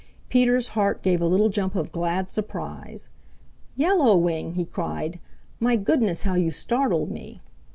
[0.29, 3.07] Peter's heart gave a little jump of glad surprise.
[3.75, 5.19] "Yellow Wing!" he cried.
[5.59, 7.43] "My goodness, how you startled me!"